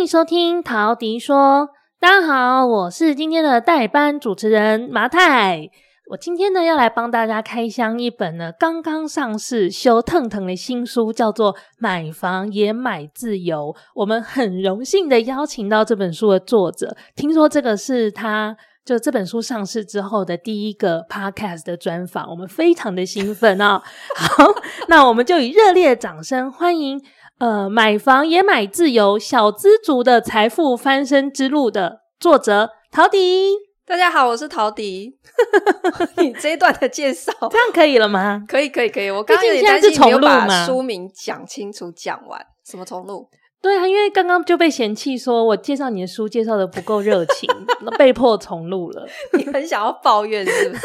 [0.00, 1.68] 迎收听陶迪说。
[2.00, 5.68] 大家好，我是今天的代班主持人麻太。
[6.12, 13.74] 我今天呢要来帮大家开箱一本呢刚刚上市、修腾腾的新书，叫做《买房也买自由》。
[13.94, 23.82] 我们很荣幸的邀请到这本书的作者，听说这个是他就这本书上市之后的第一个 podcast 的专访，我们非常的兴奋啊！
[24.16, 24.46] 好，
[24.88, 26.98] 那我们就以热烈的掌声欢迎
[27.40, 33.56] 呃买房也买自由小资族的财富翻身之路的作者陶迪。
[33.86, 35.18] 大家好，我是陶迪。
[36.20, 38.44] 你这一段的介绍，这样可以了吗？
[38.46, 39.10] 可以，可以，可以。
[39.10, 42.38] 我刚刚有点担心没有把书名讲清楚、讲完。
[42.62, 43.26] 什么重录？
[43.62, 47.48] 对啊，因为刚刚就被嫌弃说我介绍你的书介绍的不够热情，
[47.96, 49.08] 被迫重录了。
[49.32, 50.82] 你很想要抱怨是不是？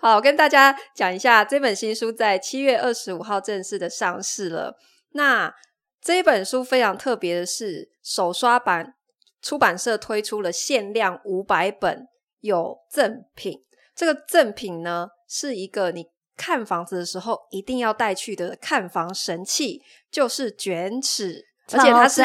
[0.00, 4.74] 好，我跟大家讲一下，这本新书在七月二十五号正式的上市了。
[5.14, 5.52] 那
[6.00, 8.94] 这一本书非常特别的是手刷版。
[9.42, 12.08] 出版社推出了限量五百本
[12.40, 13.62] 有赠品，
[13.94, 22.22] 这个赠品呢是一个你看房子的时候一定要带去的看房神器，就是卷尺，而且它是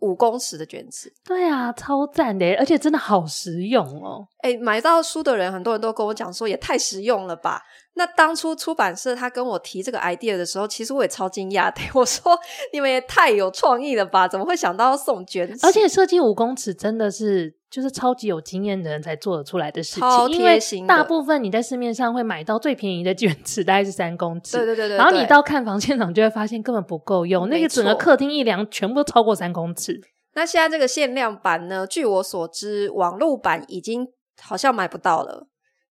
[0.00, 1.12] 五公尺的卷尺。
[1.24, 4.26] 对啊，超赞的，而且真的好实用哦。
[4.42, 7.62] 诶，买到书的人很多人都跟我讲说，也太实用了吧。
[7.94, 11.80] 那当初出版社他跟我提这个 idea 的时候，其实我也超惊讶的。
[11.94, 12.38] 我说
[12.70, 14.28] ：“你们也太有创意了吧？
[14.28, 15.66] 怎么会想到要送卷尺？
[15.66, 20.02] 而且设计五公尺真的是就是超级有经验的人才做得出来的事情。
[20.02, 20.80] 超贴心。
[20.80, 24.58] 因为大部分你在市面上会买到最便宜的卷尺，大概是三公尺。
[24.58, 24.98] 对对对对。
[24.98, 29.95] 然后你到看房现场就会发现根本不够用，那个整个客厅一量全部都超过三公尺。
[30.36, 31.86] 那现在这个限量版呢？
[31.86, 34.06] 据我所知，网络版已经
[34.40, 35.48] 好像买不到了。”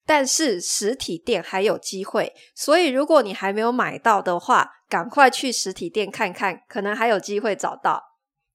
[0.07, 8.00] 但是实体店还有机会，所以如果你还没有买到的话，赶快去实体店看看，可能还有机会找到。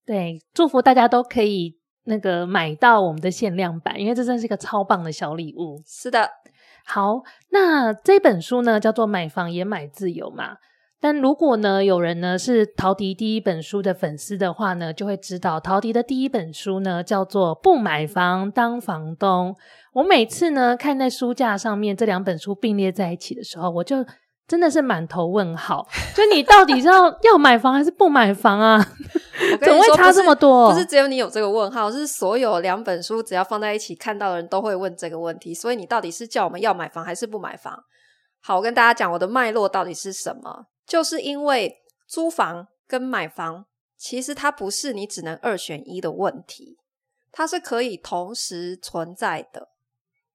[0.06, 5.82] 对，祝福大家都可以那个买到我们的限量版，因为这真是一个超棒的小礼物。
[5.84, 6.30] 是的，
[6.86, 10.54] 好，那这本书呢叫做《买房也买自由》嘛。
[11.02, 19.52] 但如果呢，有人呢是陶迪第一本书的粉丝的话呢，就会知道陶迪的第一本书呢叫做《不买房当房东》。
[19.94, 24.04] 我每次呢看在书架上面这两本书并列在一起的时候，我就
[24.46, 25.88] 真的是满头问号。
[26.14, 28.86] 就你到底是要要买房还是不买房啊？
[29.58, 30.70] 怎么会差这么多？
[30.70, 35.54] 不是只有你有这个问号，是所有两本书只要放在一起看到的人都会问这个问题。
[35.54, 37.82] 所以你到底是叫我们要买房还是不买房？
[38.42, 40.66] 好，我跟大家讲我的脉络到底是什么。
[40.90, 46.78] 就是因为租房跟买房，其实它不是你只能二选一的问题，
[47.30, 49.68] 它是可以同时存在的。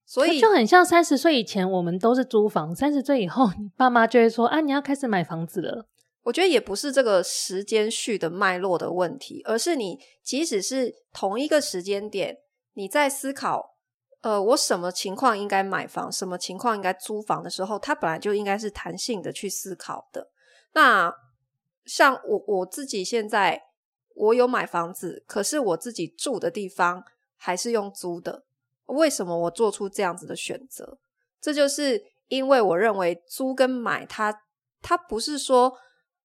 [0.05, 5.89] 所以就很像三十岁以前我们都是租房，三十岁以后你爸妈就会说啊，你要开始买房子了。
[6.23, 12.37] 我觉得也不是这个时间序的脉络的问题，而是你即使是同一个时间点，
[12.75, 13.75] 你在思考。
[14.21, 20.31] 呃，我什么情况应该买房，什么情况应该租房的时候，它本来就应该是弹性的去思考的。
[20.75, 21.11] 那
[21.83, 23.63] 像我我自己现在，
[24.13, 27.03] 我有买房子，可是我自己住的地方
[27.35, 28.45] 还是用租的。
[28.85, 30.99] 为什么我做出这样子的选择？
[31.41, 34.43] 这就是因为我认为租跟买它，
[34.83, 35.75] 它不是说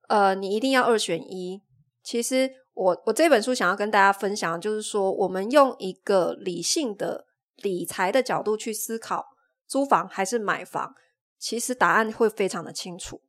[0.09, 1.63] 呃你一定要二选一。
[2.03, 7.27] 其实我我这本书想要跟大家分享，就是说我们用一个理性的。
[7.63, 9.37] 理财的角度去思考，
[9.67, 10.95] 租房还是买房，
[11.39, 13.21] 其实答案会非常的清楚。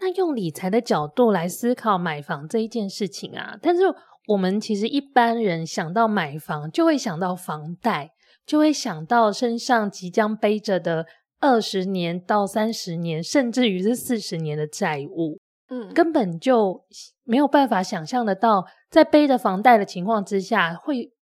[0.00, 3.82] 那用理财的角度来思考买房这一件事情啊，但是
[4.28, 8.12] 我们其实一般人想到买房，就会想到房贷，
[8.46, 11.06] 就会想到身上即将背着的
[11.40, 15.38] 二十年到三十年，甚至于是四十年的债务，
[15.70, 16.84] 嗯，根本就
[17.24, 21.12] 没有办法想象得到，在背着房贷的情况之下会。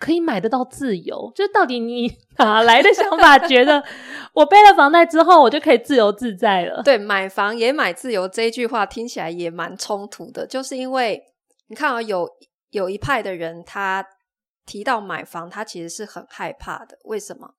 [0.00, 3.38] 可以买得到自由，就到底你哪来的想法？
[3.38, 3.84] 觉得
[4.32, 6.82] 我背了房贷之后，我就可以自由自在了？
[6.82, 11.22] 对，买房也买自由这一句话听起来也蛮冲突的，就是因为
[11.68, 12.28] 你看啊，有
[12.70, 14.04] 有一派的人，他
[14.64, 16.98] 提到买房，他其实是很害怕的。
[17.04, 17.50] 为什么？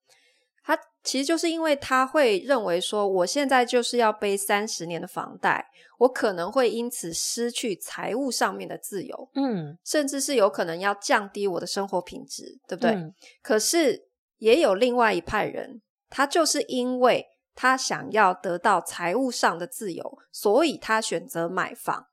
[0.64, 5.66] 他其实就是因为他会认为说，我现在就是要背三十年的房贷，
[5.98, 12.92] 我可能会因此失去财务上面的自由，嗯，甚至是有可能要降低我的生活品质，对不对？
[12.92, 13.14] 嗯。
[13.42, 17.26] 可是也有另外一派人，他就是因为
[17.56, 22.06] 他想要得到财务上的自由，所以他选择买房。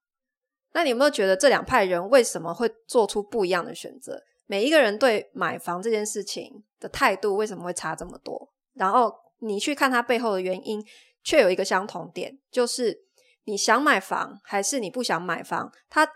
[0.73, 4.23] 那你有没有觉得这两派人为什么会做出不一样的选择？
[4.49, 8.53] 每一个人对买房这件事情的态度为什么会差这么多？
[8.73, 10.85] 然后你去看它背后的原因，
[11.23, 13.05] 却有一个相同点，就是
[13.45, 16.09] 你想买房还是你不想买房，它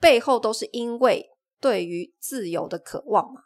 [0.00, 1.28] 背后都是因为
[1.60, 3.42] 对于自由的渴望嘛，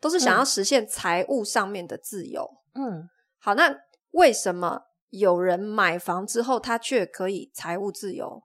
[0.00, 2.48] 都是想要实现财务上面的自由。
[2.74, 3.08] 嗯，
[3.38, 3.76] 好，那
[4.12, 8.44] 为什么有人买房之后他却可以财务自由？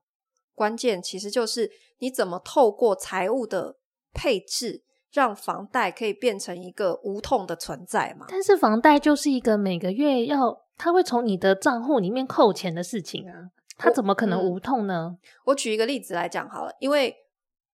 [0.56, 3.78] 关键其实就是你怎么透过财务的
[4.12, 8.26] 配置，让房贷可以变成一个无痛的存在嘛？
[8.30, 15.10] 但是房贷就是一个每个月要，他会从你的账户里面扣钱的事情啊，他怎么可能无痛呢？
[15.12, 17.16] 嗯，我举一个例子来讲好了，因为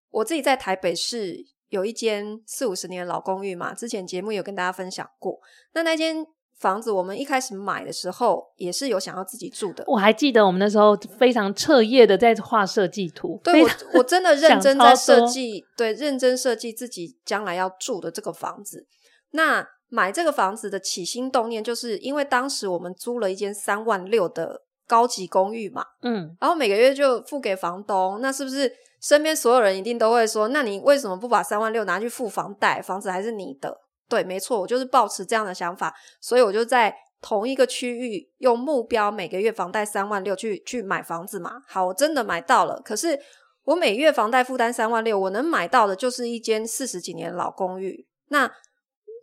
[0.09, 5.39] 我自己在台北市有一间四五十年的老公寓嘛，之前节目有跟大家分享过，
[5.73, 6.25] 那那间。
[6.59, 9.83] 房子我们一开始买的时候也是有想要自己住的。
[9.87, 13.41] 我还记得我们那时候非常彻夜的在画设计图。
[13.43, 18.87] 对，我我真的认真在设计，对，认真设计自己将来要住的这个房子。
[19.31, 28.71] 那买这个房子的起心动念，就是因为当时我们租了一间三万六的高级公寓嘛，嗯，然后每个月就付给房东，那是不是
[29.01, 32.81] 身边所有人一定都会说，那你为什么不把三万六拿去付房贷？
[32.81, 33.81] 房子还是你的。
[34.13, 41.63] 对，没错，我就是抱持这样的想法，所以我就在同一个区域用目标每个月房贷三万六去去买房子嘛。
[41.67, 42.79] 好，我真的买到了。
[42.85, 43.19] 可是
[43.63, 48.05] 我每月房贷负担三万六，我能买到的就是一间四十几年的老公寓。
[48.27, 48.51] 那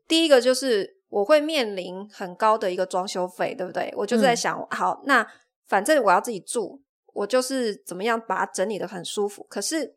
[0.08, 3.94] 第一个就是我会面临很高的一个装修费，对不对？
[3.96, 5.24] 我就在想，嗯、好，那
[5.68, 6.82] 反正我要自己住，
[7.12, 9.46] 我就是怎么样把它整理的很舒服。
[9.48, 9.94] 可是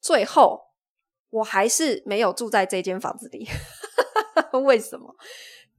[0.00, 0.58] 最后
[1.30, 3.46] 我还是没有住在这间房子里。
[4.62, 5.14] 为什么？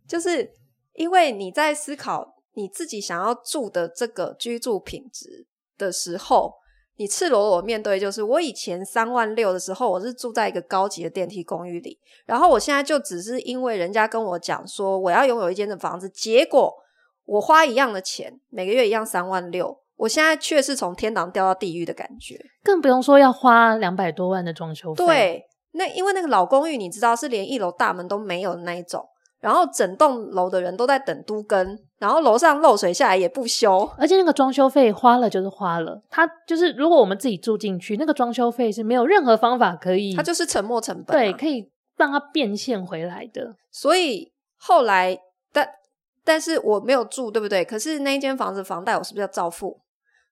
[0.07, 0.49] 就是
[0.93, 5.45] 因为你在思考你自己想要住的这个居住品质
[5.77, 6.53] 的时候，
[6.95, 16.73] 你赤裸裸面对，就是我以前三万六的时候，我是住在一个高级的电梯公寓里，然后我现在就只是因为人家跟我讲说我要拥有一间的房子，结果
[17.25, 25.05] 我花一样的钱，每个月一样三万六，我现在却是从天堂掉到地狱的感觉，更不用说要花两百多万的装修费。
[25.05, 25.46] 对。
[25.71, 29.07] 那因为那个老公寓，你知道是连一楼大门都没有的那一种，
[29.39, 43.55] 然后整栋楼的人都在等都更，然后楼上漏水下来也不修，而且那个装修费花了就是花了，它就是如果我们自己住进去，那个装修费是没有任何方法可以，它就是沉没成本，对，可以让它变现回来的。
[43.71, 45.17] 所以后来，
[45.53, 45.69] 但
[46.23, 47.63] 但是我没有住，对不对？
[47.63, 49.79] 可是那一间房子房贷我是不是要照付？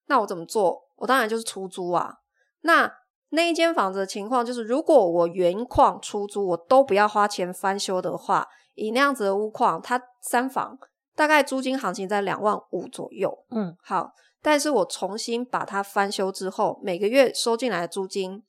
[0.08, 0.82] 那我怎么做？
[0.98, 2.16] 我当然就是出租啊。
[2.62, 2.92] 那
[3.30, 10.78] 那一间房子的情况就是，如果我原况出租，我都不要花钱翻修的话，以那样子的屋况，它三房
[11.16, 13.46] 大概租金行情在两万五左右。
[13.50, 14.12] 嗯，好，
[14.42, 18.44] 但是我重新把它翻修之后，每个月收进来的租金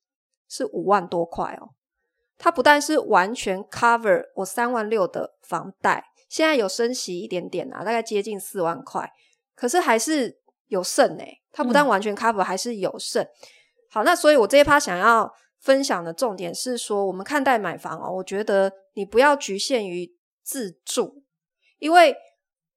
[0.49, 1.71] 是五万多块哦。
[2.39, 9.11] 它不但是完全 cover 我三万六的房贷，现在有升息一点点啊，大概接近四万块，
[9.55, 11.41] 可是还是有剩诶。
[11.51, 13.25] 它不但完全 cover，还是有剩。
[13.25, 13.29] 嗯
[13.97, 20.15] 好，那所以，我这一趴想要分享的重点是说，我们看待买房哦，我觉得你不要局限于
[20.45, 21.23] 自住，
[21.79, 22.15] 因为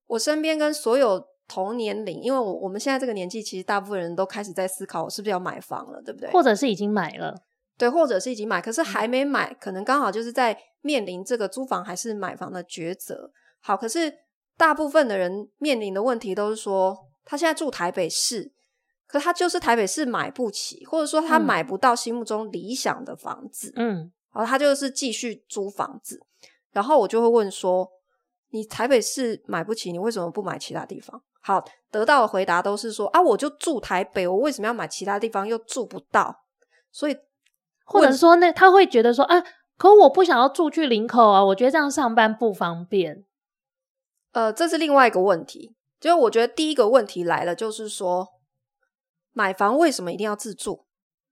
[0.08, 6.32] 我身边跟所有同年龄，因为我我们现在这个年纪，其实大部分人都开始在思考，我是不是要买房了，对不对？
[6.32, 7.36] 或者是已经买了，
[7.78, 13.30] 对，或者是已经买，可是还没买，可能刚好就是在面临这个租房还是买房的抉择。
[13.60, 14.20] 好，可是
[14.56, 18.54] 大部分的人面临的问题都是说，他现在住台北市。
[19.10, 26.20] 可他就是台北市买不起，或者说他买不到心目中理想的房子，嗯，然后他就是继续租房子，
[26.72, 27.90] 然后我就会问说：
[28.52, 31.20] 你台北市买不起，你为什么不买其他地方？
[31.42, 36.44] 好，得到的回答都是说：啊，我就住台北，我为什么要买其他地方又住不到？
[36.92, 37.18] 所以，
[37.86, 39.44] 或者说那他会觉得说：啊，
[39.76, 43.26] 可我不想要住去林口啊，我觉得这样上班不方便。
[44.34, 48.28] 呃，这是另外一个问题，就是我觉得第一个问题来了，就是说。
[49.34, 50.86] 买房为什么一定要自住？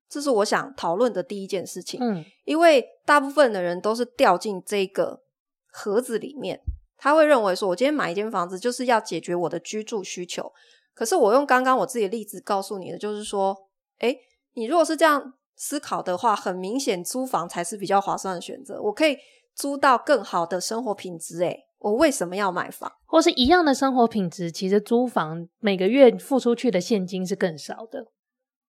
[0.10, 2.00] 这是我想讨论的第一件事情。
[2.02, 5.22] 嗯，因为大部分的人都是掉进这个
[5.70, 6.62] 盒子里面，
[6.96, 10.52] 他会认为说，我今天买一间房子就是要解决我的居住需求。
[10.94, 13.56] 可是我用刚刚我自己的例子告诉你的，就是说，
[14.00, 14.18] 诶，
[14.54, 18.82] 你如果是这样思考的话，很明显租房才是比较划算的选择。
[18.82, 19.18] 我可以
[19.54, 21.67] 租到更好的生活品质，诶。
[21.88, 22.92] 我为什么要买房？
[23.06, 28.08] 或是一样的生活品质，其实租房每个月付出去的现金是更少的。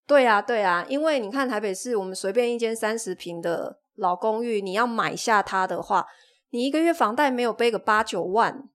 [0.06, 6.06] 对啊，对啊，因为你看台北市，我们随便一间三十平的老公寓，你要买下它的话，
[6.50, 8.70] 你一个月房贷没有背个八九万，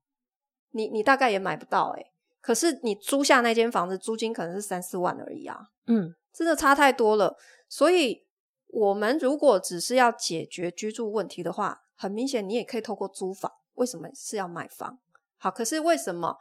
[0.72, 2.12] 你你大概也买不到诶。
[2.42, 5.70] 可是你租下那间房子，租金可能是三四万而已啊。
[5.88, 7.38] 嗯，真的差太多了。
[7.70, 8.26] 所以，
[8.68, 13.52] 我们如果只是要解决居住问题的话，很明显，你也可以透过租房。
[13.74, 15.00] 为什么是要买房？
[15.38, 16.38] 好，可是为什么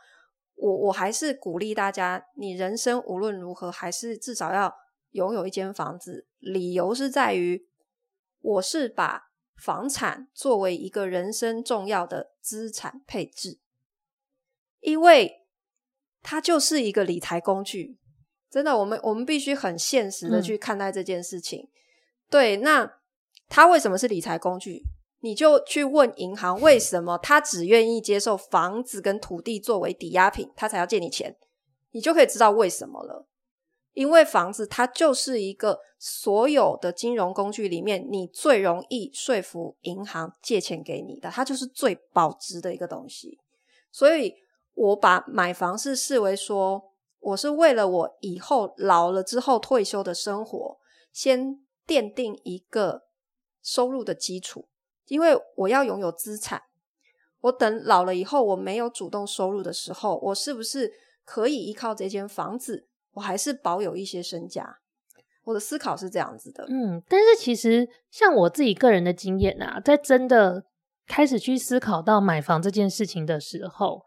[0.54, 4.74] 我我还是鼓励大家，你人生无论如何还是至少要
[5.10, 6.26] 拥有一间房子。
[6.38, 7.66] 理由是在于，
[8.40, 13.60] 我是把房产作为一个人生重要的资产配置，
[14.80, 15.46] 因为
[16.22, 17.98] 它就是一个理财工具。
[18.50, 21.60] 真的，我们我们必须很现实的去看待这件事情。
[21.60, 21.72] 嗯、
[22.28, 23.00] 对，那
[23.48, 24.82] 它为什么是理财工具？
[25.22, 31.36] 你就去问银行，为什么他只愿意接受房子跟土地作为抵押品，他才要借你钱？
[31.92, 33.26] 你就可以知道为什么了。
[33.94, 43.38] 因为房子它就是一个所有的金融工具里面，你最容易说服银行借钱给你的，它就是最保值的一个东西。
[43.90, 44.34] 所以
[44.72, 46.82] 我把买房是视为说，
[47.20, 50.78] 我是为了我以后老了之后退休的生活，
[51.12, 53.02] 先奠定一个
[53.62, 54.68] 收入的基础。
[55.12, 56.62] 因为我要拥有资产，
[57.42, 60.90] 我等老了以后，我没有主动收入的时候，我是不是
[61.22, 64.78] 可以依靠这间房子，我还是保有一些身家？
[65.44, 66.64] 我的思考是这样子的。
[66.66, 70.64] 嗯，但是其实像我自己个人的经验啊，在真的
[71.06, 74.06] 开始去思考到买房这件事情的时候，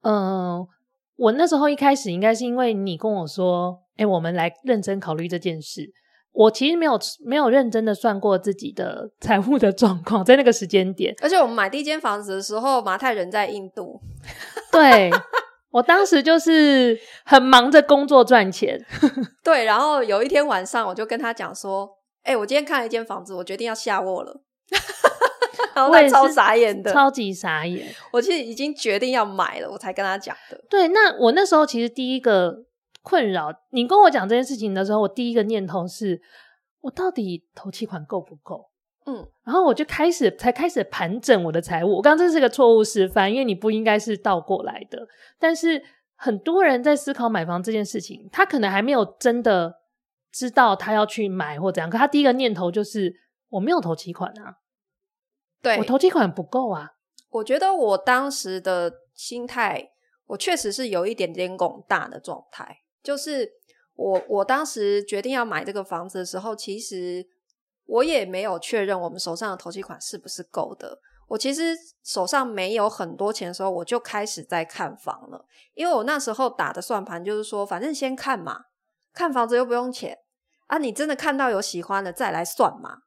[0.00, 0.66] 嗯、
[1.14, 5.92] 我那时候一开始应该是因为你跟我说，哎，我们来认真考虑这件事。
[6.32, 14.00] 我其实没有没有认真的算过自己的财务的状况，在那个时间点，而且我们买第一间房子的时候，马太人在印度。
[14.72, 15.10] 对，
[15.70, 18.82] 我当时就是很忙着工作赚钱。
[19.44, 21.86] 对，然后有一天晚上，我就跟他讲说
[22.24, 24.40] ：“哎、欸，我今天看了一间房子，我决定要下卧了。”
[25.76, 27.86] 然后他超傻眼的，超级傻眼。
[28.10, 30.58] 我其实已经决定要买了，我才跟他讲的。
[30.70, 32.64] 对，那我那时候其实第一个。
[33.02, 36.20] 困扰你跟我讲这件事情的时候，我第一个念头是
[36.80, 38.70] 我到底头期款够不够？
[39.04, 41.96] 嗯，然后我就开始才开始盘整我的财务。
[41.96, 45.08] 我刚刚这是个错误示范，因为你不应该是倒过来的。
[45.40, 45.82] 但是
[46.14, 49.80] 很多人在思考买房这件事情，他可能还没有真的
[50.30, 53.12] 知道他要去买或怎样，可他第一个念头就是
[53.48, 54.58] 我没有头期款啊，
[55.60, 56.92] 对，我头期款不够啊。
[57.30, 59.90] 我觉得我当时的心态，
[60.26, 62.81] 我确实是有一点点拱大的状态。
[63.02, 63.50] 就是
[63.94, 67.26] 我，我当时决定要买这个房子的时候，其实
[67.84, 71.00] 我也没有确认我们手上的头期款是不是够的。
[71.28, 75.46] 我其实手上没有很多钱的时候，我就开始在看房了。
[75.74, 78.66] 因为我那时候打的算盘就是说，反正先看嘛，
[79.12, 80.18] 看房子又不用钱
[80.66, 82.98] 啊，你真的看到有喜欢的再来算嘛，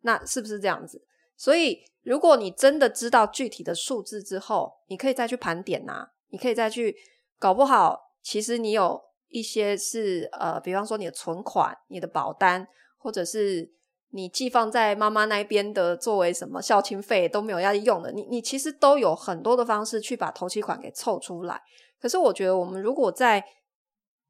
[0.00, 1.06] 那是不是这样子？
[1.36, 6.96] 所以如果你真的知道具体的数字之后，你可以再去盘点呐，你可以再去，
[7.38, 9.11] 搞不好其实你有。
[9.32, 13.72] 一些是呃，比方说你的存款、你的保单，或者是
[14.10, 21.62] 你寄放在妈妈那边的，作为什么孝亲费都没有要用的，你你其实都有很多的方式去把头期款给凑出来。
[21.98, 23.42] 可是我觉得，我们如果在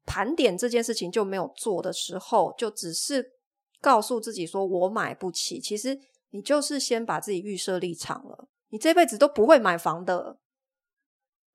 [0.05, 3.33] 盘点这件事情就没有做的时候，就只是
[3.81, 10.37] 告诉自己说我买不起，其实你就是先把自己预设立场了，你这辈子都不会买房的。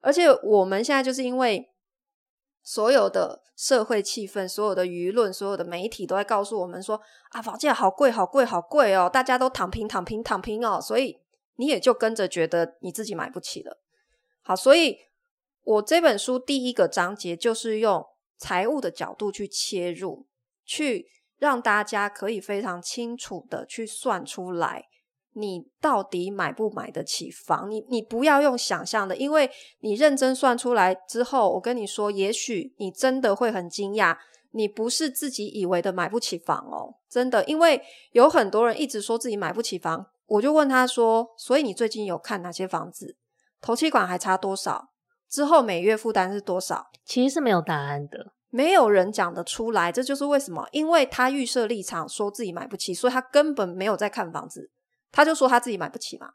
[0.02, 1.71] 而且我们现在就是因为。
[2.62, 7.00] 所有的社会气氛，所有的舆论，所有的媒体都在告诉我们说
[7.30, 9.08] 啊，房价好贵，好贵，好贵哦！
[9.08, 10.80] 大家都躺平，躺平，躺平哦！
[10.80, 11.18] 所以
[11.56, 13.80] 你也就跟着觉得你自己买不起了。
[14.42, 14.98] 好，所以
[15.62, 18.04] 我这本书第一个章节就是用
[18.36, 20.26] 财务的角度去切入，
[20.64, 21.06] 去
[21.38, 24.88] 让大家可以非常清楚的去算出来。
[25.38, 27.71] 你到底买不买得起房？
[27.71, 34.16] 你你不要用想象的，因为你认真算出来之后，我跟你说，也许你真的会很惊讶，
[34.50, 37.80] 你不是自己以为的买不起房哦，真的，因为
[38.12, 43.16] 有很多人一直说自己买不起房，我就问他说，所以你最近有看哪些房子？
[43.61, 44.90] 头期款还差多少？
[45.28, 46.87] 之后每月负担是多少？
[47.04, 54.71] 其实是没有答案的，没有人讲得出来，这就是为什么，因为他预设立场说自己买不起，所以他根本没有在看房子。
[55.10, 56.30] 他就说他自己买不起嘛。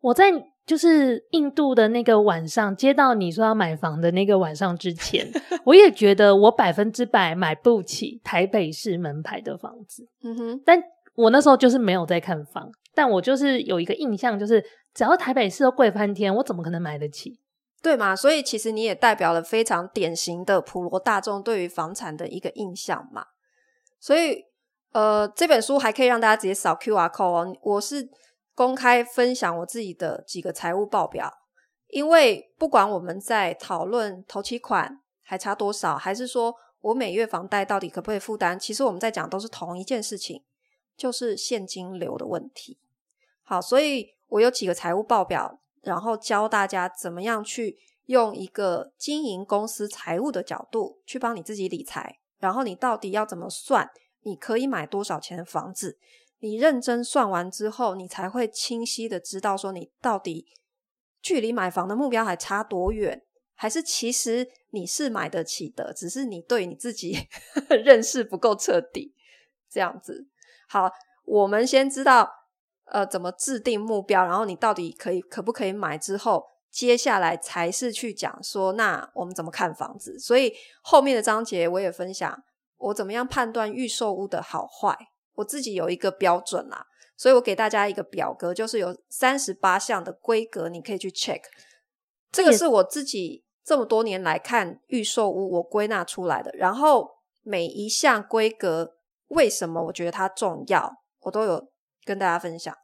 [0.00, 0.30] 我在
[0.66, 5.26] 就是印度的那个晚上接到你说要买房的那个晚上之前，
[5.64, 10.06] 我也觉得我百分之百买不起台北市门牌的房子。
[10.22, 10.82] 嗯哼，但
[11.14, 14.62] 我那时候就是没有在看房，但我就是有一个印象，就是
[14.92, 17.40] 只要台北市都贵翻天，我怎么可能买得起？
[17.82, 18.14] 对嘛？
[18.14, 23.24] 所以其实你也代表了非常典型的普罗大众对于房产的一个印象嘛。
[23.98, 24.44] 所以。
[24.94, 27.56] 呃，这本书还可以让大家直接扫 QR code 哦。
[27.62, 28.08] 我是
[28.54, 31.28] 公开分享我自己的几个财务报表，
[31.88, 40.44] 因为不管我们在讨论头期款还差多少，还是说我每月房贷到底可不可以负担，其实我们在讲都是同一件事情，
[40.96, 42.78] 就是现金流的问题。
[43.42, 53.90] 好，所以我有几个财务报表，然后教大家怎么样去用一个经营公司财务的角度去帮你自己理财，然后你到底要怎么算。
[54.24, 55.98] 你可以买多少钱的房子？
[56.40, 60.46] 你认真算完之后，你才会清晰的知道说你到底
[61.22, 63.22] 距离买房的目标还差多远，
[63.54, 67.28] 还是其实你是买得起的，只是你对你自己
[67.84, 69.14] 认识不够彻底，
[69.70, 70.26] 这样子。
[70.68, 70.90] 好，
[71.24, 72.30] 我们先知道
[72.86, 76.46] 呃怎么制定目标，然后你到底可以可不可以买之后。
[76.70, 80.18] 接下来才是去讲说，那我们怎么看房子？
[80.18, 80.52] 所以
[80.82, 82.42] 后面的章节我也分享
[82.84, 84.96] 我怎么样判断预售屋的好坏。
[85.34, 86.86] 我自己有一个标准啦，
[87.16, 91.40] 所以我给大家一个表格，就是有三十八项的规格，你可以去 check。
[92.30, 96.50] 这个是我自己这么多年来看预售屋我归纳出来的。
[96.54, 97.10] 然后
[97.42, 98.96] 每一项规格
[99.28, 101.68] 为什么我觉得它重要，我都有
[102.04, 102.74] 跟大家分享。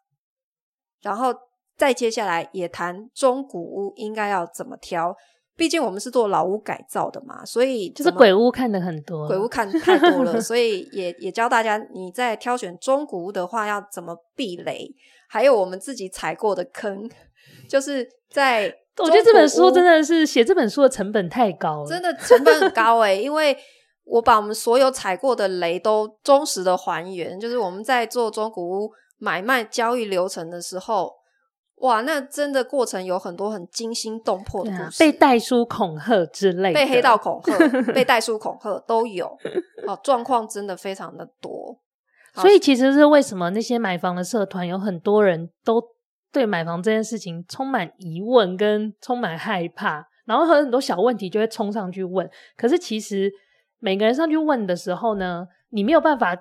[1.00, 1.34] 然后。
[1.80, 5.16] 再接下来也谈中古屋应该要怎么挑，
[5.60, 14.88] 毕竟我们是做老屋改造的嘛，所以就是鬼屋看的很多，鬼屋看太多了， 所以也也教大家你在挑选中古屋的话要怎么避雷，
[15.28, 17.06] 还有我们自己踩过的坑，
[17.68, 23.54] 就是在 我觉得这本书真的是写这本书的成本太高了，真的成本很高诶、欸、因为
[24.04, 31.19] 我把我们所有踩过的雷都忠实的还原，就是我们在做中古屋买卖交易流程的时候。
[31.80, 37.56] 哇，那真的过程有很多很惊心动魄的故事，啊、被代书恐吓之类的，被黑道恐吓，
[37.92, 39.26] 被代书恐吓都有，
[39.86, 41.78] 哦，状况真的非常的多。
[42.34, 45.82] 所以其实是为什么那些买房的社团有很多人都
[46.30, 52.28] 对买房这件事情充满疑问跟充满害怕，然后很多小问题就会冲上去问。
[52.56, 53.32] 可是其实
[53.78, 56.36] 每个人上去问的时候呢，你没有办法。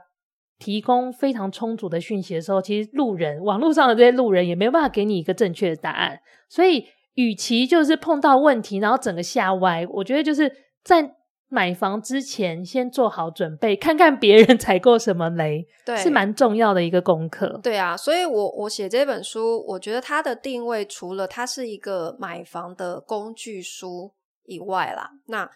[0.60, 6.20] 提供非常充足的讯息的时候，其实路人、网络上的这些路人也没有办法给你一个正确的答案。
[6.50, 10.52] 所以，与其就是碰到问题，然后整个吓歪，我觉得就是
[10.84, 11.16] 在
[11.48, 17.58] 买房之前先做好准备，看看别人踩过什么雷，对，是蛮重要的一个功课。
[17.64, 24.12] 对啊，所以我我写这本书，我觉得它的定位除了它是一个买房的工具书
[24.46, 25.50] 以外啦，那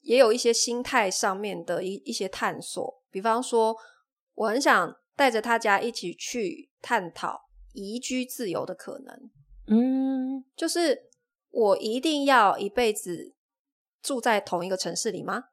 [0.00, 3.76] 也有一些心态上面的一一些探索，比方说。
[4.40, 9.30] 我很想带着大家一起去探讨移居自由的可能。
[9.66, 11.10] 嗯，就是
[11.50, 13.34] 我一定要一辈子
[14.00, 15.44] 住在同一个城市里吗？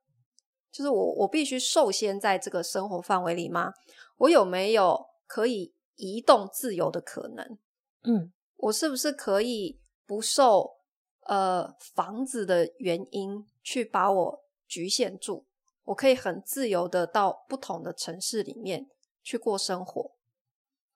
[0.71, 3.73] 就是我我必须受限在这个生活范围里吗？
[4.19, 7.57] 我有没有可以移动自由的可能？
[8.03, 10.77] 嗯，我是不是可以不受
[11.25, 15.45] 呃房子的原因去把我局限住？
[15.87, 18.87] 我可以很自由的到不同的城市里面
[19.23, 20.11] 去过生活，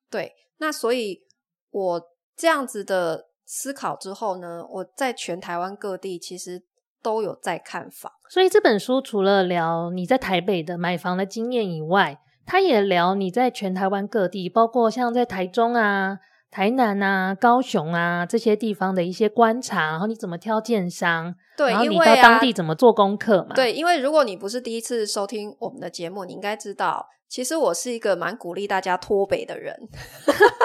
[0.10, 1.24] 对，那所以
[1.70, 6.64] 我这样子的思考之后呢，我在全台湾各地其实
[7.02, 8.12] 都有在看房。
[8.30, 16.20] 所以这本书除了聊你在台北的买房的经验以外，它也聊你在全台湾各地，包括像在台中啊。
[16.52, 21.34] 台南啊、高雄啊这些地方的一些观察，然后你怎么挑建商？
[21.56, 23.56] 对，然后你到当地怎么做功课嘛？
[23.56, 29.74] 对，因为如果你不是第一次收听我们的节目，你应该知道，其实我是一个蛮鼓励大家脱北的人。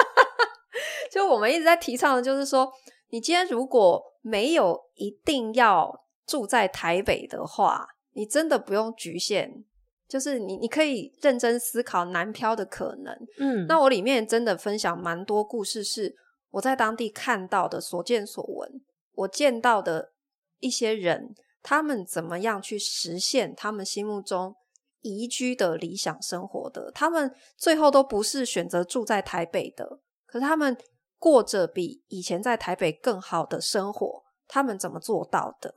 [1.09, 2.69] 就我们一直在提倡的，就是说，
[3.11, 9.63] 你今天如果没有一定要住在台北的话，你真的不用局限。
[10.07, 13.13] 就是你，你可以认真思考南漂的可能。
[13.39, 16.15] 嗯，那我里面真的分享蛮多故事，是
[16.51, 18.81] 我在当地看到的所见所闻，
[19.13, 20.13] 我见到的
[20.59, 24.55] 一些人，他们怎么样去实现他们心目中
[25.01, 26.89] 宜居的理想生活的。
[26.91, 30.77] 他们最后都不是选择住在台北的，可是他们
[31.19, 35.75] 过着比以前在台北更好的生活，他们怎么做到的？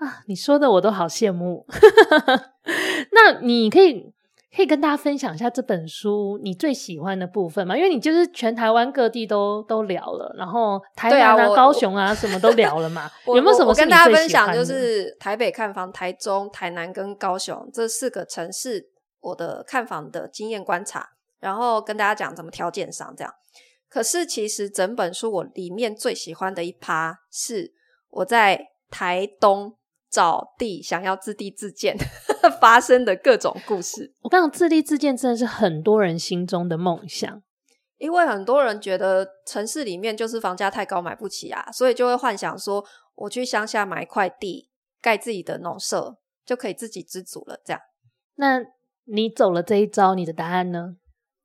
[0.00, 1.66] 啊，你说的我都好羡慕。
[3.12, 4.12] 那你可以
[4.54, 7.76] 可以跟大家分享一下这本书你最喜欢的部分吗？
[7.76, 13.10] 因为你就是全台湾各地都都聊了，然后台南啊、啊高雄啊什么都聊了嘛。
[13.28, 13.74] 有没有什么我？
[13.74, 21.10] 跟大家分享，就是台北看房、台中、台南跟高雄这四个城市我的看房的经验观察，
[21.40, 23.32] 然后跟大家讲怎么挑建商这样。
[23.88, 27.74] 可是其实整本书我里面最喜欢的一趴是
[28.08, 29.76] 我在台东。
[30.10, 31.96] 找地想要自地自建
[32.60, 34.12] 发生的各种故事。
[34.22, 37.42] 我刚刚自地自建真的是很多人心中的梦想，
[37.98, 44.68] 因为很多人觉得城市里面就是房价太高买不起啊，所以就会幻想说我去乡下买一块地
[45.00, 47.60] 盖自己的农舍就可以自给自足了。
[47.64, 47.80] 这样，
[48.34, 48.60] 那
[49.04, 50.96] 你走了这一招，你的答案呢？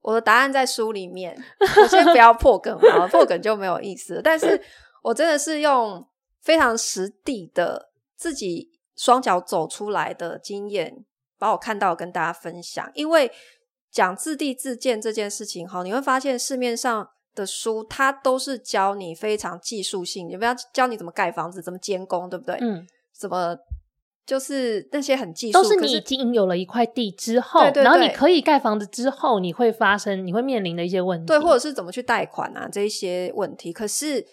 [0.01, 1.35] 我的答案在书里面，
[1.81, 4.21] 我先不要破梗啊，破梗就没有意思了。
[4.21, 4.59] 但是
[5.03, 6.07] 我真的是用
[6.41, 7.91] 非常实地的。
[8.15, 11.05] 自己双脚走出来的经验，
[11.37, 12.89] 把我看到跟大家分享。
[12.93, 13.31] 因为
[13.91, 22.57] 讲自地自建这件事情，哈，你会发现市面上的书，它都是教你非常技术性，你不要教你怎么盖房子，怎么监工，对不对？
[22.61, 23.57] 嗯，怎么
[24.25, 33.71] 就是那些很技术，都是你已经有了一块地之后，对对对，然后你可以盖房子之后，你会发生，你会面临的一些问题，对，或者是怎么去贷款啊，这一些问题。
[33.71, 34.25] 可是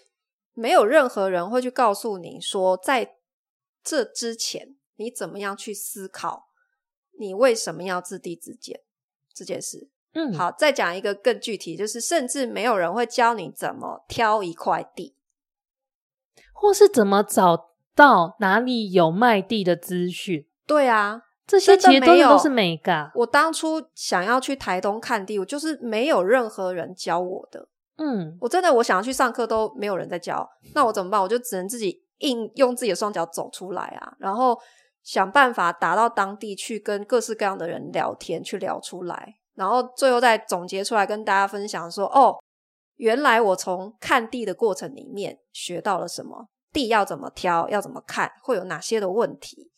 [0.53, 3.15] 没有任何人会去告诉你说，在
[3.83, 6.47] 这之前，你怎么样去思考，
[7.19, 8.81] 你为什么要自地自建
[9.33, 9.89] 这件事。
[10.13, 15.15] 嗯，好，再讲一个更具体，就是甚至没有人会教你怎么挑一块地，
[16.53, 20.47] 或是怎么找到哪里有卖地的资讯。
[20.67, 23.11] 对啊，这些其实都都是美感。
[23.15, 27.67] 我当初想要去台东看地，我就是没有任何人教我的。
[27.97, 31.19] 嗯，我真的我想要去上课都没有人在教，那我怎么办？
[31.19, 34.57] 我就只能自己硬用自己的双脚走出来啊，然后
[35.03, 39.35] 想办法打到当地去，跟各式各样的人聊天，去聊出来。
[39.55, 42.35] 然后最后再总结出来跟大家分享说，哦，
[42.95, 49.69] 原来我从看地的过程里面学到了什么，地要怎么挑，要怎么看，会有哪些的问题，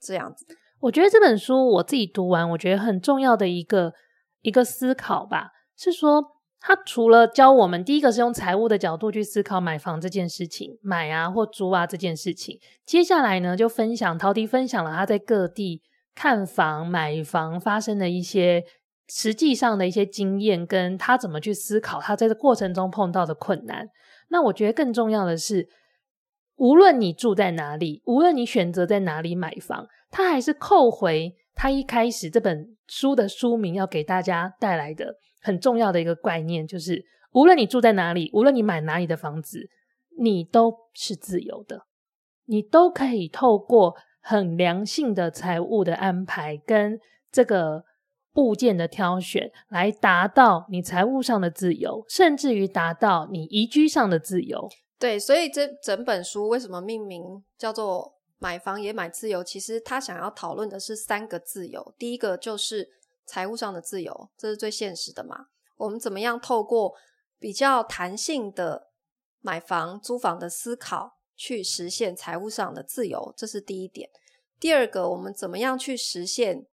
[0.00, 0.44] 这样子。
[0.80, 3.92] 我觉得这本书我自己读完，我觉得很重要的一个
[4.40, 6.22] 一个思考吧，是说
[6.62, 15.82] 他除了教我们，第一个是用财务的角度去思考买房这件事情，买啊或租啊这件事情，接下来呢就分享陶迪分享了他在各地
[16.14, 18.64] 看房买房发生的一些。
[19.14, 23.86] 实际上的一些经验，跟他怎么去思考，他在这过程中碰到的困难。
[24.28, 25.68] 那我觉得更重要的是，
[26.56, 39.68] 无论你住在哪里，无论你选择在哪里买房，他还是扣回他一开始这本书的书名要给大家带来的很重要的一个概念，就是无论你住在哪里，无论你买哪里的房子，
[40.18, 41.82] 你都是自由的，
[42.46, 46.98] 你都可以透过很良性的财务的安排跟
[47.30, 47.84] 这个。
[48.36, 54.70] 物件的挑选，来达到你财务上的自由，甚至于达到你宜居上的自由。
[54.98, 59.44] 对，所以这整本书为什么命名叫做“买房也买自由”？
[59.44, 61.94] 其实他想要讨论的是三个自由。
[61.98, 62.88] 第一个就是
[63.26, 65.46] 财务上的自由，这是最现实的嘛。
[65.76, 66.94] 我们怎么样透过
[67.38, 68.90] 比较弹性的
[69.40, 73.34] 买房、租房的思考，去实现财务上的自由？
[73.36, 74.10] 这是第一点。
[74.60, 76.66] 第二个，我们怎么样去实现？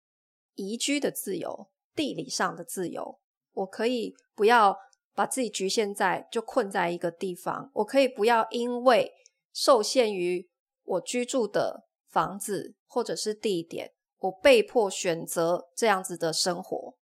[0.61, 3.21] 宜居的自由，地理上的自由，
[3.53, 4.77] 我可以不要
[5.15, 9.13] 把自己局限在就困在一个地方，我可以不要因为
[9.53, 10.51] 受限于
[10.83, 16.95] 我居住的房子或者是地点，我被迫选择这样子的生活，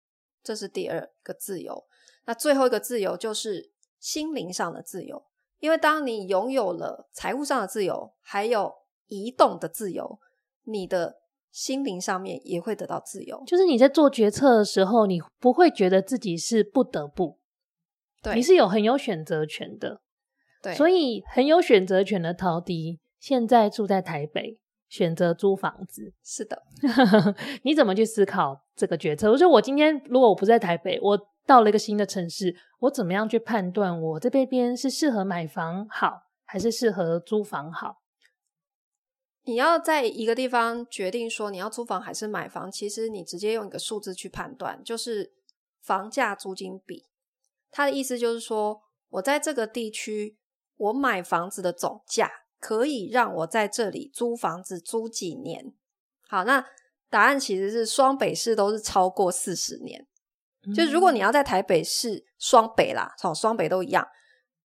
[0.42, 1.84] 这是第二个自由。
[2.26, 5.24] 那最后一个自由就是心灵上的自由，
[5.58, 8.72] 因为当你拥有了财务上的自由，还有
[9.06, 10.18] 移动的自由，
[10.64, 11.20] 你的。
[11.54, 17.38] 心灵上面也会得到自由，就是你在做决策的时候，你不会觉得自己是不得不，
[18.20, 20.00] 对，你是有很有选择权的，
[20.60, 24.58] 对，所以很有选择权的陶迪现在住在台北，
[24.94, 26.62] 选择租房子，是的，
[27.64, 29.28] 你怎么去思考这个决策？
[29.28, 38.02] 我说我今天如果我不在台北，我到了一个新的城市，我怎么样去判断我这边边是适合买房好，还是适合租房好？
[39.42, 45.32] 你要在一个地方决定说你要租房还是买房，其实你直接用一个数字去判断，就是
[45.82, 47.06] 房价租金比。
[47.72, 50.38] 他的意思就是说，我在这个地区，
[50.76, 52.30] 我买房子的总价
[52.64, 55.74] 可以让我在这里租房子租几年。
[56.26, 56.64] 好，那
[57.10, 60.06] 答案其实是双北市都是超过四十年。
[60.66, 60.72] 嗯。
[60.72, 64.08] 就如果你要在台北市双北啦，从双北都一样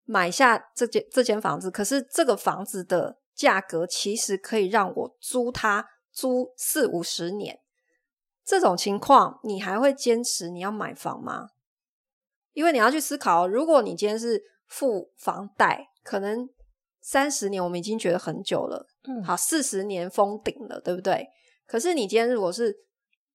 [0.06, 3.18] 买下这间这间房子，可是这个房子的。
[3.40, 7.62] 价格其实可以让我租它租四五十年，
[8.44, 11.52] 这种情况你还会坚持你要买房吗？
[12.52, 16.50] 因为你要去思考，如果你今天是付房贷，可能
[17.02, 21.28] 三十年我们已经觉得很久了，嗯，好，四十年封顶了，对不对？
[21.66, 22.76] 可是你今天如果是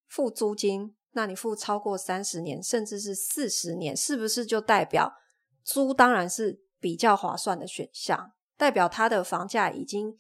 [0.08, 5.12] 付租金，那你付超过三十年，甚至是四十年，是不是就代表
[5.62, 8.32] 租当然是比较划算的选项？
[8.56, 10.16] 代表它的房价已经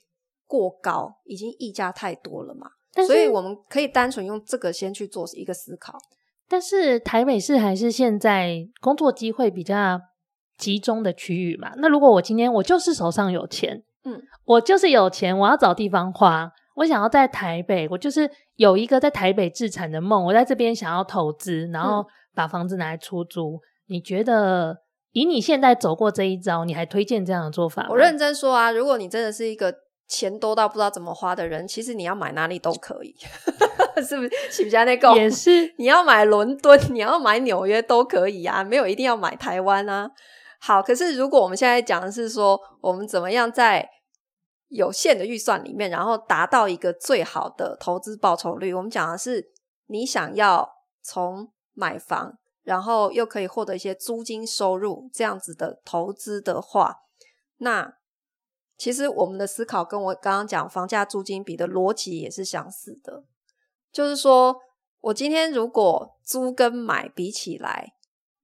[0.46, 2.70] 过高，已经溢价太多了嘛？
[3.06, 5.98] 所以我们可以单纯用这个先去做一个思考。
[6.48, 9.98] 但是台北市还是现在工作机会比较
[10.56, 11.72] 集中的区域嘛？
[11.76, 24.78] 那如果我今天我就是手上有钱，嗯，我就是有钱，我要找地方花，我想要在台北，我就是有一个在台北自产的梦，我在这边想要投资，然后把房子拿来出租，嗯，你觉得？
[25.16, 27.88] 以你现在走过这一招，你还推荐这样的做法吗？
[27.90, 29.72] 我认真说啊，如果你真的是一个
[30.08, 33.14] 钱多到不知道怎么花的人，其实你要买哪里都可以，
[34.02, 34.30] 是不是？
[34.50, 35.14] 是不是那个？
[35.14, 40.10] 也是，你要买伦敦，你要买纽约都可以啊，没有一定要买台湾啊。
[40.66, 43.86] 好，可是如果我们现在讲的是说，我们怎么样在
[44.68, 49.52] 有限的预算里面，然后达到一个最好的投资报酬率，我们讲的是
[49.88, 50.66] 你想要
[51.02, 57.00] 从买房，然后又可以获得一些租金收入这样子的投资的话，
[57.58, 57.98] 那。
[58.76, 63.22] 其实我们的思考跟我刚刚讲房价租金比的逻辑也是相似的，
[63.92, 64.56] 就是说
[65.00, 67.94] 我今天如果租跟买比起来，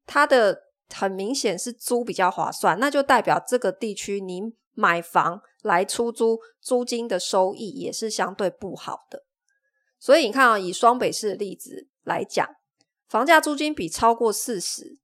[0.06, 9.24] 它的很明显是租比较划算，那就代表这个地区你买房来出租，租金的收益也是相对不好的。
[9.98, 12.48] 所以你看啊，以双北市的例子来讲，
[13.09, 14.98] 房价租金比超过四十，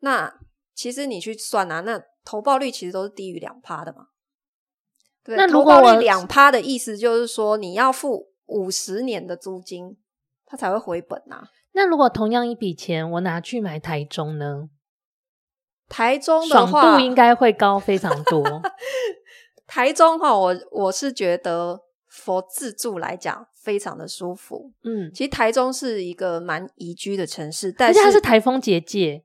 [0.00, 0.40] 那
[0.74, 4.06] 其实你去算啊，那投报率其实都是低于两趴的嘛。
[5.22, 9.96] 对，那如果我两趴的意思就是说，你要付五十年的租金，
[10.44, 11.48] 它才会回本呐、啊。
[11.74, 14.68] 那如果同样一笔钱，我拿去买台中呢？
[15.92, 18.42] 台中的话，爽度应该会高非常多。
[19.68, 24.72] 台中哈，我我是觉得，for 自助来讲，非常的舒服。
[24.84, 29.24] 嗯，其实台中是一个蛮宜居的城市，但是它是台风结界。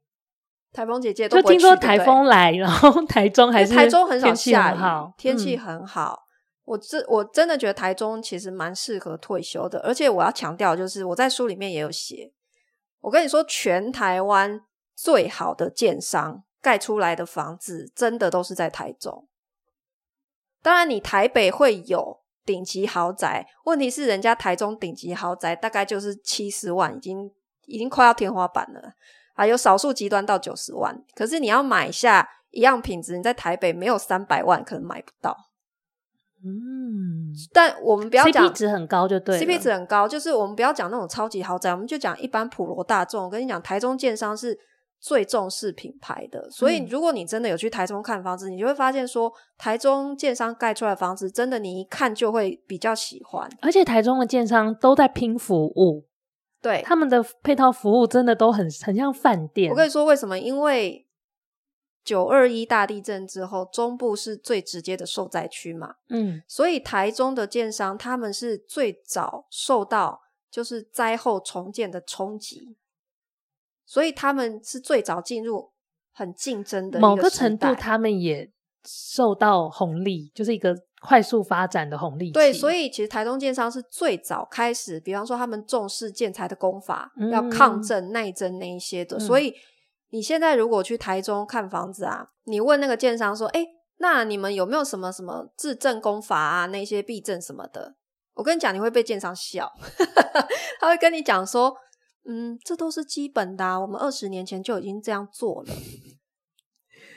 [0.74, 6.24] 台风结界都听说台风来，然后台中还是台中很少下雨，天气很，很好。
[6.66, 12.34] 我真我真的觉得台中其实蛮适合退休的，而且我要强调，就是我在书里面也有写，
[13.00, 14.60] 我跟你说，全台湾
[14.94, 19.26] 最好的建商盖出来的房子，真的都是在台中。
[20.62, 27.32] 当然，你台北会有顶级豪宅，问题是人家台中顶级豪宅大概就是七十万，已经
[27.68, 28.92] 已经快要天花板了。
[29.36, 35.38] 啊有少数极端到九十万，可是你要买下一样品质，你在台北没有三百万可能买不到。
[36.44, 43.24] 嗯，但我们不要讲 CP 值很高就对，CP 值很高，就是我们不要讲那种超级豪宅，我们就讲一般普罗大众。
[43.24, 44.60] 我跟你讲，台中建商是
[45.00, 56.08] 最重视品牌的，所以如果你真的有去台中看房子，你就会发现说，台中建商盖出来的房子，真的你一看就会比较喜欢，而且台中的建商都在拼服务。
[56.60, 59.70] 对，他们的配套服务真的都很很像饭店。
[59.72, 60.40] 我跟你说为什么？
[60.40, 61.08] 因为
[62.04, 65.96] 九二一大地震之后，中部是最直接的受灾区嘛。
[66.10, 72.77] 嗯，所以台中的建商他们是最早受到就是灾后重建的冲击，
[73.88, 75.72] 所以他们是最早进入
[76.14, 77.00] 很竞争的。
[77.00, 78.52] 某个程度，他们也
[78.86, 80.76] 受到红利，就是一个。
[81.00, 82.32] 快速发展的红利。
[82.32, 89.16] 对，所以其实台中建商是最早开始，比方说他们重视建材的工法，嗯、要抗震耐震那一些的。
[89.18, 89.54] 嗯、所以
[90.10, 93.64] 你现在如果去台中看房子啊，你问那个建商说：“哎，
[93.98, 96.66] 那你们有没有什么什么制震工法啊？
[96.66, 97.94] 那些避震什么的？”
[98.34, 99.72] 我跟你讲，你会被建商笑，
[100.82, 101.78] 他会跟你讲说
[102.28, 105.74] ：“嗯，这都是基本的啊，我们二十年前就已经这样做了。”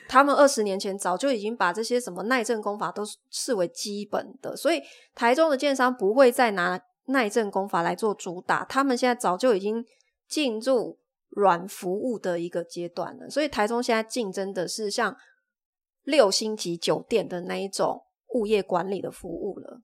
[0.09, 4.83] 他们二十年前早就已经把这些什么耐震功法都视为基本的，所以
[5.15, 8.65] 台中的建商不会再拿耐震功法来做主打。
[8.65, 9.85] 他们现在早就已经
[10.29, 15.17] 进入软服务的一个阶段了，所以台中现在竞争的是像
[16.03, 18.03] 六星级酒店的那一种
[18.35, 19.81] 物业管理的服务了。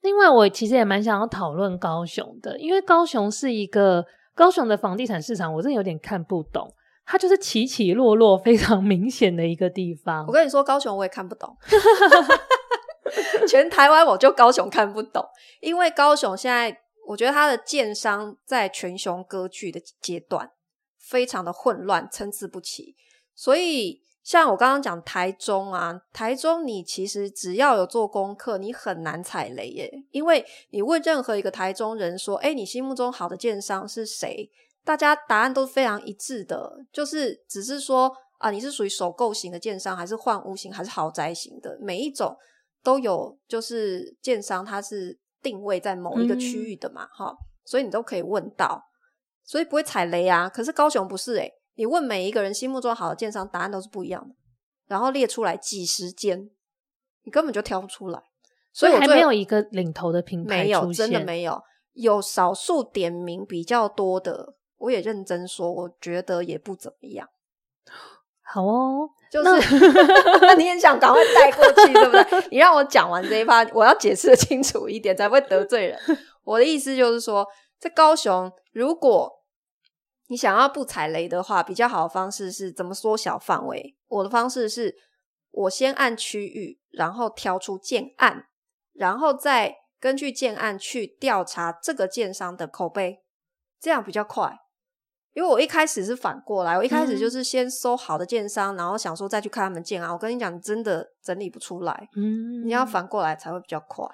[0.00, 6.72] 另外，我其实也蛮想要讨论高雄的，因为高雄是一个高雄的房地产市场，我真的有点看不懂。
[7.08, 10.26] 它就是起起落落非常明显的一个地方。
[10.26, 11.56] 我跟你说，高雄我也看不懂，
[13.48, 15.24] 全台湾我就高雄看不懂，
[15.60, 20.50] 因为高雄现在我觉得它的建商在全雄割据的阶段
[20.98, 22.96] 非常的混乱，参差不齐。
[23.34, 34.50] 所以像我刚刚讲台中啊，台中你其实只要有做功课，你很难踩雷耶，因为你问任何一个台中人说，诶，你心目中好的建商是谁？
[34.84, 42.36] 大家答案都非常一致的，就是只是说啊，你是属于首购型的建商，还是换屋型，还是豪宅型的，每一种
[42.82, 48.82] 都有，就是建商它是定位在某一个区域的嘛，哈、嗯，所以你都可以问到，
[49.44, 50.48] 所以不会踩雷啊。
[50.48, 54.34] 可是高雄不是诶、欸，你问每一个人心目中好的建商，答案都是不一样的，
[54.88, 56.50] 然后列出来几十间，
[57.22, 58.20] 你根本就挑不出来，
[58.72, 61.62] 所以还没有一个领头的品牌，没有，真的没有，
[61.92, 64.56] 有少数点名比较多的。
[64.78, 67.26] 我也认真说，我觉得也不怎么样。
[68.42, 69.78] 好哦，就是
[70.40, 72.48] 那 你也想赶快带过去，对不对？
[72.50, 75.98] 你让我讲完这一趴，我要解释的清楚一点，才不会得罪人。
[76.44, 77.46] 我的意思就是说，
[77.78, 79.32] 在高雄，如果
[80.28, 83.96] 你想要不踩雷的话，比较好的方式是怎么缩小范围？
[84.08, 84.96] 我的方式是，
[85.50, 88.46] 我先按区域，然后挑出建案，
[88.92, 93.22] 然后再根据建案去调查这个建商的口碑，
[93.80, 94.58] 这样比较快。
[95.32, 100.10] 因为我一开始是反过来，我一开始就是先搜好的建商，嗯、然后想说再去看他们建案。
[100.10, 102.08] 我跟你讲，真的整理不出来。
[102.16, 104.06] 嗯，你要反过来才会比较快。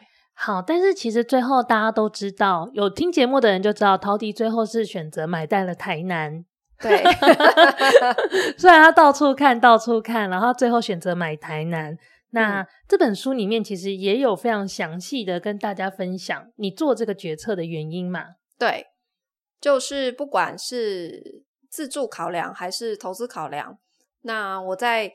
[0.44, 6.44] 好，但是其实最后大家都知道，有听节目的人就知道，陶迪最后是选择买在了台南。
[6.80, 7.00] 对
[8.58, 11.96] 虽然他到处看，到处看，然后最后选择买台南。
[12.30, 18.24] 那、嗯、这本书里面其实也有非常详细的跟大家分享你做这个决策的原因嘛？
[18.58, 18.86] 对。
[19.60, 23.78] 就是不管是自助考量还是投资考量，
[24.22, 25.12] 那我在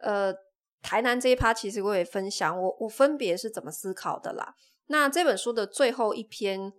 [0.00, 0.34] 呃
[0.86, 4.54] 台南这一趴，其实我也分享我我分别是怎么思考的啦。
[4.86, 6.72] 那这本书的最后一篇，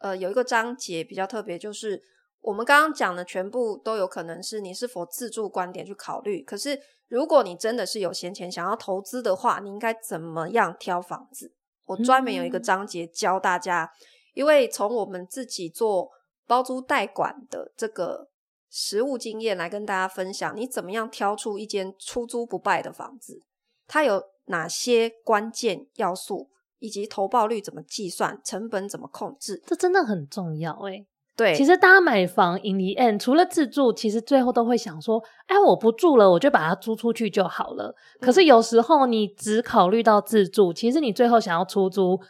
[0.00, 2.02] 呃，有一个章节比较特别，就是
[2.42, 6.42] 我们刚刚讲的全部都有可能是你是否自助观点去考虑。
[6.42, 11.54] 可是如果你真的是有闲钱想要投资的话，你应该怎么样挑房子？
[11.86, 13.96] 我专门有一个章节教大家，嗯、
[14.34, 16.10] 因为从我们自己做。
[16.46, 18.28] 包租代管的这个
[18.68, 23.42] 实务经验来跟大家分享，你怎么样挑出一间出租不败的房子？
[23.86, 29.62] 它有哪些关键要素，以及投报率怎么计算，成本怎么控制？
[29.66, 31.06] 这真的很重要诶。
[31.36, 37.92] 对，其实大家买房 in the end 除了自住，其实最后都会想说：哎，我不住了，我就把它租出去就好了。
[38.20, 42.20] 可是有时候你只考虑到自住，其实你最后想要出租，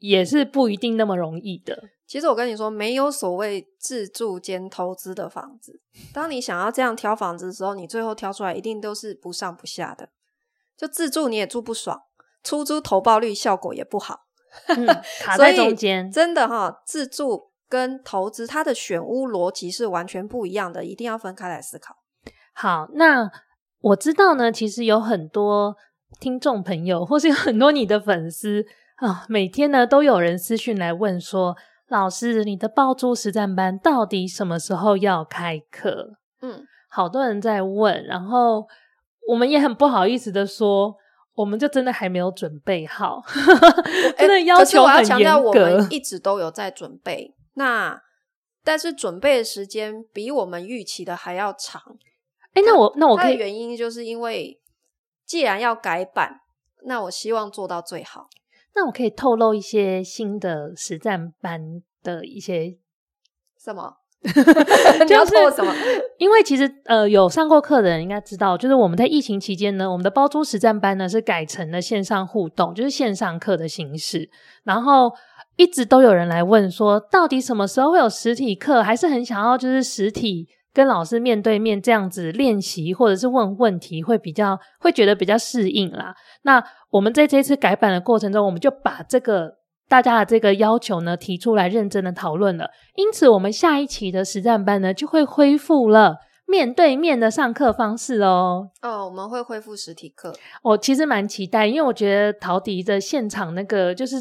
[0.00, 1.82] 也是不一定那么容易的。
[2.06, 5.80] 其实我跟你说，没有所谓自住兼投资的房子。
[6.12, 10.10] 当你想要这样挑房子的时候，你最后挑出来一定都是不上不下的。
[10.82, 12.02] 就自住你也住不爽，
[12.42, 14.22] 出租投报率效果也不好，
[14.66, 14.84] 嗯、
[15.22, 16.10] 卡在中间。
[16.10, 21.94] 真的哈，自住跟投资它的选屋逻辑是完全不一样的，一定要分开来思考。
[22.52, 23.30] 好，那
[23.80, 25.76] 我知道呢，其实有很多
[26.18, 28.66] 听众朋友，或是有很多你的粉丝
[28.96, 31.56] 啊，每天呢都有人私讯来问说。
[31.88, 36.14] 老师，你的爆租实战班到底什么时候要开课？
[36.40, 38.66] 嗯，好多人在问，然后
[39.28, 40.94] 我们也很不好意思的说，
[41.34, 43.22] 我们就真的还没有准备好，
[44.18, 44.64] 真的要求很严格。
[44.64, 48.00] 可是我要强调，我们一直都有在准备，那
[48.64, 51.80] 但是准备的时间比我们预期的还要长。
[52.54, 54.60] 哎，那我那我可以原因就是因为
[55.24, 56.40] 既然要改版，
[56.84, 58.28] 那我希望做到最好。
[58.74, 62.76] 那我可以透露一些新的实战班的一些
[63.58, 64.01] 什么？
[65.06, 65.74] 你要做什么？
[66.18, 74.30] 因为其实呃，有上过课的人应该知道，就是我们在疫情期间呢，我们的包租实战班呢是改成了线上互动，就是线上课的形式。
[74.64, 75.12] 然后
[75.56, 78.82] 一直都有人来问说，到底什么时候会有实体课？
[78.82, 80.48] 还是很想要就是实体。
[80.74, 86.14] 跟老师面对面这样子练习，或者是问问题，会比较会觉得比较适应啦。
[86.44, 89.52] 那我们在这次改版的过程中，我们就把这个
[89.92, 92.70] 大家的这个要求呢提出来，认真的讨论了。
[92.94, 98.70] 因此，我们下一期的实战班呢就会恢复了面对面的上课方式哦。
[98.80, 100.34] 哦，我们会恢复实体课。
[100.62, 104.16] 我其实蛮期待，因为我觉得陶迪的现场那个就是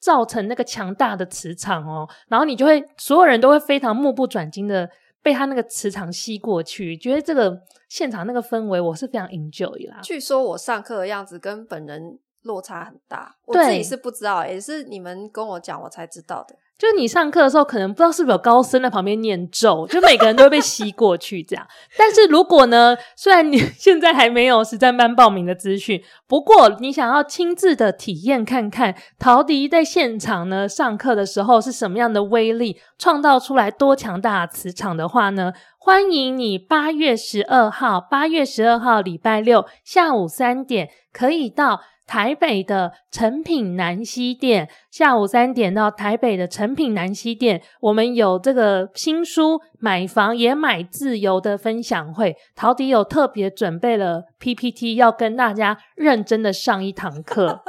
[0.00, 4.88] 造成那个强大的磁场哦，然后你就会所有人都会非常目不转睛的。
[5.24, 7.56] 被他那个磁场吸过去，觉得这个
[7.88, 10.00] 现场那个氛围，我是非常 enjoy 啦。
[10.02, 16.56] 据说我上课的样子跟本人落差很大，我自己是不知道，也是你们跟我讲我才知道的。
[16.78, 21.64] 就是你上课的时候，可能不知道是不是有高僧在旁边念咒，就每个人都会被吸过去这样。
[21.96, 41.82] 但是如果呢，虽然你 现在还没有实战班报名的资讯，不过你想要亲自的体验看看陶迪在现场呢上课的时候是什么样的威力，创造出来多强大的磁场的话呢，欢迎你八月十二号，八月十二号礼拜六下午三点可以到。
[42.12, 52.36] 台北的诚品南西店，下午三点到台北的诚品南西店，我们有这个新书买房也买自由的分享会。
[52.54, 57.62] 陶迪有特别准备了 PPT，要跟大家认真的上一堂课，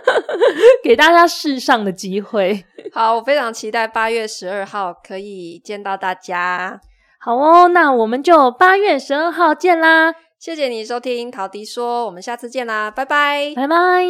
[0.84, 2.66] 给大家试上的机会。
[2.92, 6.78] 好，我非常期待八月十二号可以见到大家。
[7.18, 10.14] 好哦，那我们就八月十二号见啦。
[10.38, 13.54] 谢谢你收听陶迪说我们下次见啦拜拜。
[13.54, 14.04] 拜拜。